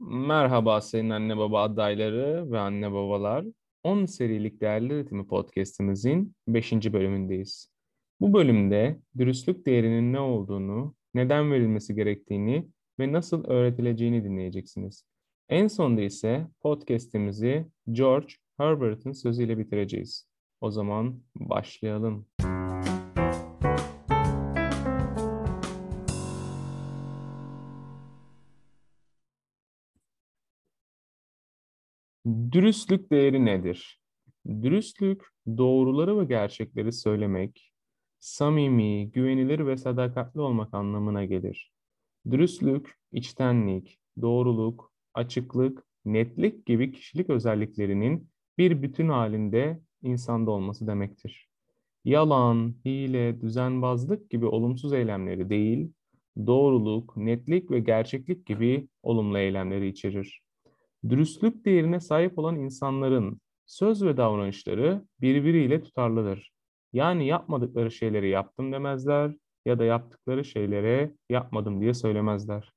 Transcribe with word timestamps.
Merhaba 0.00 0.80
senin 0.80 1.10
anne 1.10 1.36
baba 1.36 1.62
adayları 1.62 2.52
ve 2.52 2.58
anne 2.58 2.92
babalar. 2.92 3.44
10 3.82 4.04
serilik 4.04 4.60
Değerli 4.60 4.92
Üretimi 4.92 5.26
podcast'imizin 5.26 6.34
5. 6.48 6.72
bölümündeyiz. 6.72 7.70
Bu 8.20 8.32
bölümde 8.32 9.00
dürüstlük 9.18 9.66
değerinin 9.66 10.12
ne 10.12 10.20
olduğunu, 10.20 10.94
neden 11.14 11.52
verilmesi 11.52 11.94
gerektiğini 11.94 12.68
ve 13.00 13.12
nasıl 13.12 13.44
öğretileceğini 13.44 14.24
dinleyeceksiniz. 14.24 15.04
En 15.48 15.66
sonunda 15.66 16.00
ise 16.00 16.46
podcast'imizi 16.60 17.66
George 17.92 18.34
Herbert'ın 18.56 19.12
sözüyle 19.12 19.58
bitireceğiz. 19.58 20.28
O 20.60 20.70
zaman 20.70 21.22
başlayalım. 21.34 22.26
Dürüstlük 32.28 33.10
değeri 33.12 33.44
nedir? 33.44 34.00
Dürüstlük, 34.46 35.22
doğruları 35.46 36.20
ve 36.20 36.24
gerçekleri 36.24 36.92
söylemek, 36.92 37.72
samimi, 38.18 39.10
güvenilir 39.10 39.66
ve 39.66 39.76
sadakatli 39.76 40.40
olmak 40.40 40.74
anlamına 40.74 41.24
gelir. 41.24 41.72
Dürüstlük, 42.30 42.98
içtenlik, 43.12 43.98
doğruluk, 44.22 44.92
açıklık, 45.14 45.84
netlik 46.04 46.66
gibi 46.66 46.92
kişilik 46.92 47.30
özelliklerinin 47.30 48.30
bir 48.58 48.82
bütün 48.82 49.08
halinde 49.08 49.80
insanda 50.02 50.50
olması 50.50 50.86
demektir. 50.86 51.48
Yalan, 52.04 52.74
hile, 52.84 53.40
düzenbazlık 53.40 54.30
gibi 54.30 54.46
olumsuz 54.46 54.92
eylemleri 54.92 55.50
değil, 55.50 55.92
doğruluk, 56.46 57.16
netlik 57.16 57.70
ve 57.70 57.80
gerçeklik 57.80 58.46
gibi 58.46 58.88
olumlu 59.02 59.38
eylemleri 59.38 59.88
içerir. 59.88 60.47
Dürüstlük 61.08 61.64
değerine 61.64 62.00
sahip 62.00 62.38
olan 62.38 62.56
insanların 62.56 63.40
söz 63.66 64.04
ve 64.04 64.16
davranışları 64.16 65.04
birbiriyle 65.20 65.82
tutarlıdır. 65.82 66.52
Yani 66.92 67.26
yapmadıkları 67.26 67.90
şeyleri 67.90 68.28
yaptım 68.28 68.72
demezler 68.72 69.34
ya 69.66 69.78
da 69.78 69.84
yaptıkları 69.84 70.44
şeylere 70.44 71.14
yapmadım 71.30 71.80
diye 71.80 71.94
söylemezler. 71.94 72.72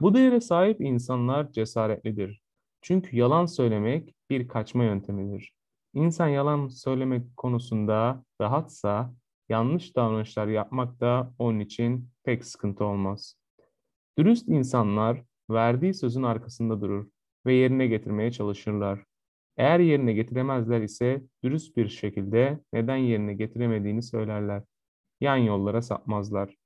Bu 0.00 0.14
değere 0.14 0.40
sahip 0.40 0.80
insanlar 0.80 1.52
cesaretlidir. 1.52 2.40
Çünkü 2.82 3.16
yalan 3.16 3.46
söylemek 3.46 4.14
bir 4.30 4.48
kaçma 4.48 4.84
yöntemidir. 4.84 5.52
İnsan 5.94 6.28
yalan 6.28 6.68
söylemek 6.68 7.36
konusunda 7.36 8.24
rahatsa 8.40 9.14
yanlış 9.48 9.96
davranışlar 9.96 10.46
yapmak 10.46 11.00
da 11.00 11.34
onun 11.38 11.60
için 11.60 12.08
pek 12.24 12.44
sıkıntı 12.44 12.84
olmaz. 12.84 13.34
Dürüst 14.18 14.48
insanlar 14.48 15.22
verdiği 15.50 15.94
sözün 15.94 16.22
arkasında 16.22 16.80
durur 16.80 17.06
ve 17.46 17.54
yerine 17.54 17.86
getirmeye 17.86 18.32
çalışırlar. 18.32 19.04
Eğer 19.56 19.80
yerine 19.80 20.12
getiremezler 20.12 20.80
ise 20.80 21.22
dürüst 21.42 21.76
bir 21.76 21.88
şekilde 21.88 22.60
neden 22.72 22.96
yerine 22.96 23.34
getiremediğini 23.34 24.02
söylerler. 24.02 24.62
Yan 25.20 25.36
yollara 25.36 25.82
sapmazlar. 25.82 26.56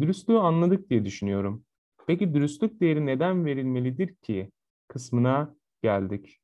Dürüstlüğü 0.00 0.38
anladık 0.38 0.90
diye 0.90 1.04
düşünüyorum. 1.04 1.64
Peki 2.06 2.34
dürüstlük 2.34 2.80
değeri 2.80 3.06
neden 3.06 3.44
verilmelidir 3.44 4.14
ki? 4.14 4.50
Kısmına 4.88 5.56
geldik. 5.82 6.40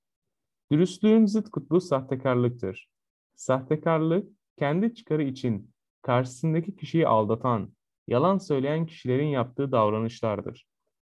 Dürüstlüğün 0.73 1.27
zıt 1.27 1.51
kutbu 1.51 1.81
sahtekarlıktır. 1.81 2.89
Sahtekarlık, 3.35 4.31
kendi 4.57 4.95
çıkarı 4.95 5.23
için 5.23 5.71
karşısındaki 6.03 6.77
kişiyi 6.77 7.09
aldatan, 7.09 7.73
yalan 8.09 8.39
söyleyen 8.39 8.87
kişilerin 8.87 9.27
yaptığı 9.27 9.73
davranışlardır. 9.73 10.67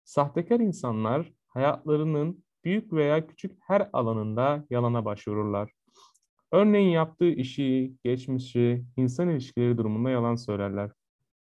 Sahtekar 0.04 0.60
insanlar 0.60 1.34
hayatlarının 1.50 2.44
büyük 2.64 2.94
veya 2.94 3.28
küçük 3.28 3.58
her 3.62 3.90
alanında 3.94 4.66
yalana 4.70 5.06
başvururlar. 5.06 5.72
Örneğin 6.52 6.90
yaptığı 6.90 7.30
işi, 7.30 7.94
geçmişi, 8.04 8.84
insan 8.98 9.30
ilişkileri 9.30 9.78
durumunda 9.78 10.10
yalan 10.10 10.36
söylerler. 10.36 10.92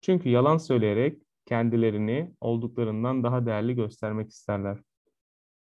Çünkü 0.01 0.29
yalan 0.29 0.57
söyleyerek 0.57 1.21
kendilerini 1.45 2.33
olduklarından 2.41 3.23
daha 3.23 3.45
değerli 3.45 3.75
göstermek 3.75 4.29
isterler. 4.29 4.79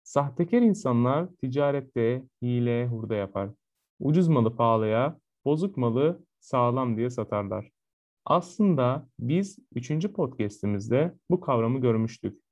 Sahtekar 0.04 0.62
insanlar 0.62 1.28
ticarette 1.42 2.24
hile, 2.42 2.88
hurda 2.88 3.16
yapar. 3.16 3.50
Ucuz 4.00 4.28
malı 4.28 4.56
pahalıya, 4.56 5.20
bozuk 5.46 5.78
malı 5.78 6.24
sağlam 6.40 6.98
diye 6.98 7.10
satarlar. 7.10 7.72
Aslında 8.26 9.08
biz 9.20 9.60
üçüncü 9.76 10.14
podcastimizde 10.14 11.14
bu 11.30 11.42
kavramı 11.42 11.80
görmüştük. 11.80 12.47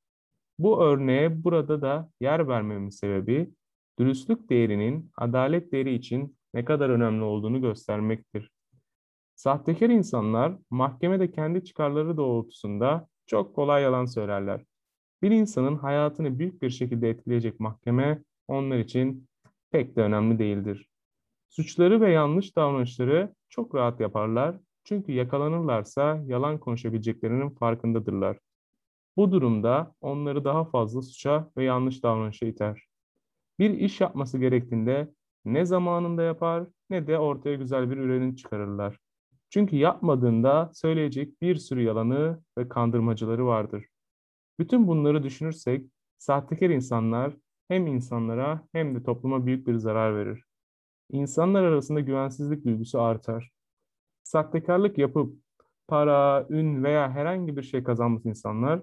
Bu 0.60 0.84
örneğe 0.84 1.44
burada 1.44 1.82
da 1.82 2.10
yer 2.22 2.48
vermemin 2.48 2.90
sebebi 2.90 3.54
dürüstlük 4.00 4.50
değerinin 4.50 5.12
adalet 5.18 5.72
değeri 5.72 5.94
için 5.94 6.38
ne 6.54 6.66
kadar 6.66 6.90
önemli 6.90 7.24
olduğunu 7.24 7.62
göstermektir. 7.62 8.52
Sahtekar 9.36 9.90
insanlar 9.90 10.58
mahkemede 10.70 11.32
kendi 11.32 11.64
çıkarları 11.64 12.18
doğrultusunda 12.18 13.08
çok 13.26 13.56
kolay 13.56 13.84
yalan 13.84 14.06
söylerler. 14.06 14.66
Bir 15.22 15.32
insanın 15.32 15.76
hayatını 15.76 16.40
büyük 16.40 16.62
bir 16.62 16.70
şekilde 16.70 17.10
etkileyecek 17.10 17.60
mahkeme 17.60 18.24
onlar 18.48 18.78
için 18.78 19.28
pek 19.72 19.96
de 19.96 20.02
önemli 20.02 20.40
değildir. 20.40 20.90
Suçları 21.50 22.02
ve 22.02 22.12
yanlış 22.12 22.56
davranışları 22.56 23.36
çok 23.50 23.76
rahat 23.76 24.00
yaparlar 24.00 24.60
çünkü 24.84 25.12
yakalanırlarsa 25.12 26.24
yalan 26.26 26.58
konuşabileceklerinin 26.60 27.50
farkındadırlar. 27.50 28.38
Bu 29.18 29.32
durumda 29.32 29.94
onları 30.02 30.44
daha 30.46 30.66
fazla 30.66 31.02
suça 31.02 31.52
ve 31.58 31.64
yanlış 31.64 32.04
davranışa 32.04 32.46
iter. 32.46 32.88
Bir 33.60 33.70
iş 33.70 34.02
yapması 34.02 34.38
gerektiğinde 34.38 35.12
ne 35.46 35.66
zamanında 35.66 36.24
yapar 36.24 36.68
ne 36.90 37.08
de 37.08 37.20
ortaya 37.20 37.56
güzel 37.56 37.92
bir 37.92 37.98
ürün 37.98 38.36
çıkarırlar. 38.36 38.98
Çünkü 39.50 39.76
yapmadığında 39.76 40.72
söyleyecek 40.74 41.42
bir 41.42 41.56
sürü 41.56 41.82
yalanı 41.82 42.40
ve 42.58 42.70
kandırmacıları 42.70 43.46
vardır. 43.46 43.86
Bütün 44.60 44.88
bunları 44.88 45.24
düşünürsek 45.24 45.86
sahtekar 46.18 46.70
insanlar 46.70 47.34
hem 47.68 47.88
insanlara 47.88 48.68
hem 48.72 48.96
de 48.96 49.04
topluma 49.04 49.46
büyük 49.46 49.68
bir 49.68 49.76
zarar 49.76 50.16
verir. 50.16 50.44
İnsanlar 51.12 51.64
arasında 51.64 52.00
güvensizlik 52.00 52.66
duygusu 52.66 53.02
artar. 53.02 53.52
Sahtekarlık 54.24 54.98
yapıp 54.98 55.40
para, 55.88 56.46
ün 56.50 56.84
veya 56.84 57.12
herhangi 57.12 57.58
bir 57.58 57.64
şey 57.64 57.84
kazanmış 57.84 58.26
insanlar 58.26 58.82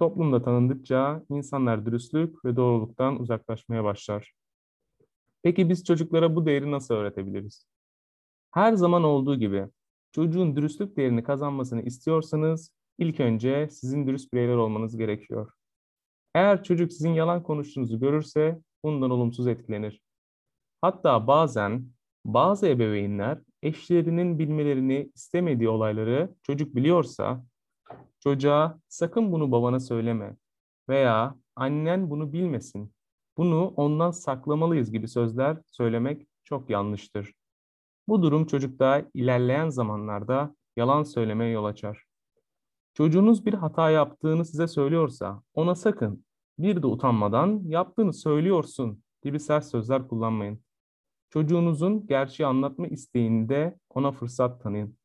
Toplumda 0.00 0.42
tanındıkça 0.42 1.22
insanlar 1.30 1.86
dürüstlük 1.86 2.44
ve 2.44 2.56
doğruluktan 2.56 3.20
uzaklaşmaya 3.20 3.84
başlar. 3.84 4.32
Peki 5.42 5.68
biz 5.68 5.84
çocuklara 5.84 6.36
bu 6.36 6.46
değeri 6.46 6.70
nasıl 6.70 6.94
öğretebiliriz? 6.94 7.66
Her 8.50 8.72
zaman 8.72 9.04
olduğu 9.04 9.38
gibi 9.38 9.66
çocuğun 10.12 10.56
dürüstlük 10.56 10.96
değerini 10.96 11.24
kazanmasını 11.24 11.82
istiyorsanız 11.82 12.72
ilk 12.98 13.20
önce 13.20 13.68
sizin 13.70 14.06
dürüst 14.06 14.32
bireyler 14.32 14.56
olmanız 14.56 14.96
gerekiyor. 14.96 15.52
Eğer 16.34 16.62
çocuk 16.62 16.92
sizin 16.92 17.12
yalan 17.12 17.42
konuştuğunuzu 17.42 18.00
görürse 18.00 18.60
bundan 18.84 19.10
olumsuz 19.10 19.46
etkilenir. 19.46 20.00
Hatta 20.82 21.26
bazen 21.26 21.86
bazı 22.24 22.68
ebeveynler 22.68 23.38
eşlerinin 23.62 24.38
bilmelerini 24.38 25.10
istemediği 25.14 25.68
olayları 25.68 26.34
çocuk 26.42 26.76
biliyorsa 26.76 27.49
Çocuğa 28.20 28.80
sakın 28.88 29.32
bunu 29.32 29.52
babana 29.52 29.80
söyleme 29.80 30.36
veya 30.88 31.36
annen 31.56 32.10
bunu 32.10 32.32
bilmesin. 32.32 32.92
Bunu 33.36 33.66
ondan 33.76 34.10
saklamalıyız 34.10 34.92
gibi 34.92 35.08
sözler 35.08 35.58
söylemek 35.66 36.26
çok 36.44 36.70
yanlıştır. 36.70 37.32
Bu 38.08 38.22
durum 38.22 38.46
çocukta 38.46 39.04
ilerleyen 39.14 39.68
zamanlarda 39.68 40.56
yalan 40.76 41.02
söylemeye 41.02 41.50
yol 41.50 41.64
açar. 41.64 42.04
Çocuğunuz 42.94 43.46
bir 43.46 43.54
hata 43.54 43.90
yaptığını 43.90 44.44
size 44.44 44.68
söylüyorsa 44.68 45.42
ona 45.54 45.74
sakın 45.74 46.24
bir 46.58 46.82
de 46.82 46.86
utanmadan 46.86 47.62
yaptığını 47.64 48.12
söylüyorsun 48.12 49.02
gibi 49.22 49.40
sert 49.40 49.64
sözler 49.64 50.08
kullanmayın. 50.08 50.60
Çocuğunuzun 51.30 52.06
gerçeği 52.06 52.46
anlatma 52.46 52.86
isteğinde 52.86 53.78
ona 53.90 54.12
fırsat 54.12 54.62
tanıyın 54.62 54.99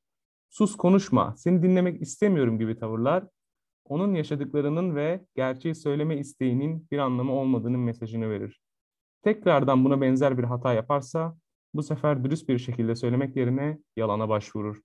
sus 0.57 0.75
konuşma, 0.75 1.35
seni 1.37 1.63
dinlemek 1.63 2.01
istemiyorum 2.01 2.59
gibi 2.59 2.77
tavırlar, 2.77 3.27
onun 3.85 4.13
yaşadıklarının 4.13 4.95
ve 4.95 5.25
gerçeği 5.35 5.75
söyleme 5.75 6.17
isteğinin 6.17 6.87
bir 6.91 6.97
anlamı 6.97 7.31
olmadığının 7.31 7.79
mesajını 7.79 8.29
verir. 8.29 8.61
Tekrardan 9.23 9.85
buna 9.85 10.01
benzer 10.01 10.37
bir 10.37 10.43
hata 10.43 10.73
yaparsa, 10.73 11.37
bu 11.73 11.83
sefer 11.83 12.23
dürüst 12.23 12.49
bir 12.49 12.57
şekilde 12.57 12.95
söylemek 12.95 13.35
yerine 13.35 13.79
yalana 13.97 14.29
başvurur. 14.29 14.81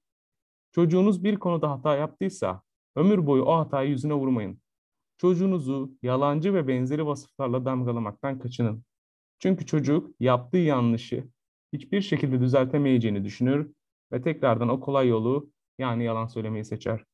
Çocuğunuz 0.72 1.24
bir 1.24 1.36
konuda 1.36 1.70
hata 1.70 1.96
yaptıysa, 1.96 2.62
ömür 2.96 3.26
boyu 3.26 3.42
o 3.42 3.56
hatayı 3.56 3.90
yüzüne 3.90 4.14
vurmayın. 4.14 4.60
Çocuğunuzu 5.18 5.92
yalancı 6.02 6.54
ve 6.54 6.68
benzeri 6.68 7.06
vasıflarla 7.06 7.64
damgalamaktan 7.64 8.38
kaçının. 8.38 8.84
Çünkü 9.38 9.66
çocuk 9.66 10.20
yaptığı 10.20 10.58
yanlışı 10.58 11.28
hiçbir 11.72 12.00
şekilde 12.00 12.40
düzeltemeyeceğini 12.40 13.24
düşünür 13.24 13.70
ve 14.12 14.22
tekrardan 14.22 14.68
o 14.68 14.80
kolay 14.80 15.08
yolu 15.08 15.50
yani 15.80 16.04
yalan 16.04 16.26
söylemeyi 16.26 16.64
seçer. 16.64 17.04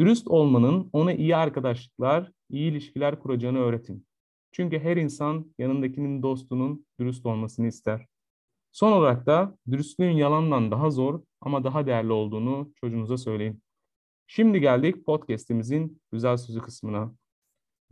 Dürüst 0.00 0.28
olmanın 0.28 0.90
ona 0.92 1.12
iyi 1.12 1.36
arkadaşlıklar, 1.36 2.32
iyi 2.50 2.70
ilişkiler 2.70 3.20
kuracağını 3.20 3.58
öğretin. 3.58 4.06
Çünkü 4.52 4.78
her 4.78 4.96
insan 4.96 5.54
yanındakinin 5.58 6.22
dostunun 6.22 6.86
dürüst 7.00 7.26
olmasını 7.26 7.66
ister. 7.66 8.06
Son 8.72 8.92
olarak 8.92 9.26
da 9.26 9.58
dürüstlüğün 9.70 10.10
yalandan 10.10 10.70
daha 10.70 10.90
zor 10.90 11.22
ama 11.40 11.64
daha 11.64 11.86
değerli 11.86 12.12
olduğunu 12.12 12.72
çocuğunuza 12.80 13.16
söyleyin. 13.16 13.62
Şimdi 14.26 14.60
geldik 14.60 15.06
podcast'imizin 15.06 16.00
güzel 16.12 16.36
sözü 16.36 16.60
kısmına. 16.60 17.14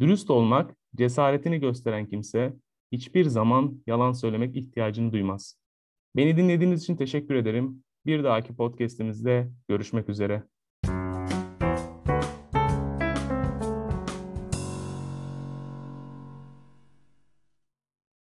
Dürüst 0.00 0.31
olmak, 0.31 0.76
cesaretini 0.96 1.60
gösteren 1.60 2.06
kimse 2.06 2.56
hiçbir 2.93 3.25
zaman 3.25 3.82
yalan 3.87 4.12
söylemek 4.12 4.56
ihtiyacını 4.56 5.12
duymaz. 5.12 5.58
Beni 6.16 6.37
dinlediğiniz 6.37 6.82
için 6.82 6.96
teşekkür 6.96 7.34
ederim. 7.34 7.84
Bir 8.06 8.25
dahaki 8.25 8.56
podcast'imizde 8.56 9.52
görüşmek 9.69 10.08
üzere. 10.08 10.43